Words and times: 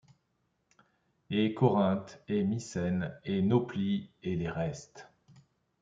Et 1.29 1.53
Corinthe, 1.53 2.23
et 2.27 2.43
Mycène, 2.43 3.13
et 3.23 3.43
Nauplie, 3.43 4.09
et 4.23 4.35
les 4.35 4.49
restes 4.49 5.07